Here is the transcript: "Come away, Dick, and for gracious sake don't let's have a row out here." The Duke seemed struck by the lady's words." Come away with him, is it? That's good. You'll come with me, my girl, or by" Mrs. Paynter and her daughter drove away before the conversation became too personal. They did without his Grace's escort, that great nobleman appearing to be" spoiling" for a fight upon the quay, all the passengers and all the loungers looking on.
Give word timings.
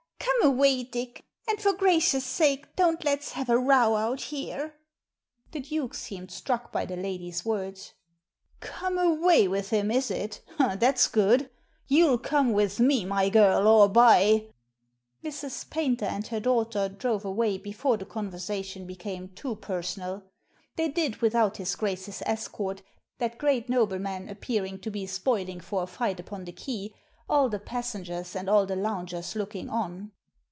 "Come 0.43 0.49
away, 0.53 0.81
Dick, 0.83 1.23
and 1.47 1.61
for 1.61 1.71
gracious 1.73 2.25
sake 2.25 2.75
don't 2.75 3.03
let's 3.05 3.33
have 3.33 3.47
a 3.47 3.57
row 3.59 3.95
out 3.95 4.21
here." 4.21 4.73
The 5.51 5.59
Duke 5.59 5.93
seemed 5.93 6.31
struck 6.31 6.71
by 6.71 6.83
the 6.83 6.95
lady's 6.97 7.45
words." 7.45 7.93
Come 8.59 8.97
away 8.97 9.47
with 9.47 9.69
him, 9.69 9.91
is 9.91 10.09
it? 10.09 10.41
That's 10.57 11.07
good. 11.07 11.51
You'll 11.87 12.17
come 12.17 12.53
with 12.53 12.79
me, 12.79 13.05
my 13.05 13.29
girl, 13.29 13.67
or 13.67 13.87
by" 13.87 14.47
Mrs. 15.23 15.69
Paynter 15.69 16.05
and 16.05 16.25
her 16.27 16.39
daughter 16.39 16.89
drove 16.89 17.23
away 17.23 17.59
before 17.59 17.97
the 17.97 18.05
conversation 18.05 18.87
became 18.87 19.29
too 19.29 19.55
personal. 19.57 20.23
They 20.75 20.89
did 20.89 21.17
without 21.17 21.57
his 21.57 21.75
Grace's 21.75 22.23
escort, 22.25 22.81
that 23.19 23.37
great 23.37 23.69
nobleman 23.69 24.27
appearing 24.27 24.79
to 24.79 24.89
be" 24.89 25.05
spoiling" 25.05 25.59
for 25.61 25.83
a 25.83 25.87
fight 25.87 26.19
upon 26.19 26.45
the 26.45 26.51
quay, 26.51 26.95
all 27.29 27.47
the 27.47 27.59
passengers 27.59 28.35
and 28.35 28.49
all 28.49 28.65
the 28.65 28.75
loungers 28.75 29.35
looking 29.35 29.69
on. 29.69 30.11